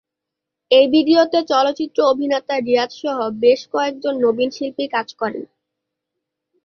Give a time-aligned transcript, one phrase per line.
[0.71, 5.43] এই ভিডিওতে চলচ্চিত্র অভিনেতা রিয়াজ সহ বেশ কয়েকজন নবীন শিল্পী কাজ করেন।